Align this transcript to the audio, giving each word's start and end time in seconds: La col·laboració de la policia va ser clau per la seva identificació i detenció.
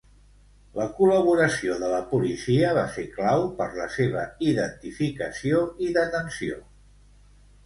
La 0.77 0.85
col·laboració 0.99 1.75
de 1.83 1.89
la 1.91 1.99
policia 2.13 2.71
va 2.77 2.85
ser 2.95 3.05
clau 3.19 3.45
per 3.61 3.69
la 3.77 3.87
seva 3.97 4.25
identificació 4.53 5.61
i 5.89 5.93
detenció. 6.01 6.59